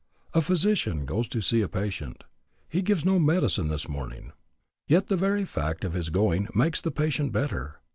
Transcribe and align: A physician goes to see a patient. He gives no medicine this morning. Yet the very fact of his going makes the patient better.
A 0.33 0.41
physician 0.41 1.05
goes 1.05 1.27
to 1.27 1.41
see 1.41 1.61
a 1.61 1.67
patient. 1.67 2.23
He 2.67 2.81
gives 2.81 3.05
no 3.05 3.19
medicine 3.19 3.67
this 3.67 3.87
morning. 3.87 4.31
Yet 4.87 5.09
the 5.09 5.15
very 5.15 5.45
fact 5.45 5.83
of 5.83 5.93
his 5.93 6.09
going 6.09 6.47
makes 6.55 6.81
the 6.81 6.89
patient 6.89 7.31
better. 7.31 7.79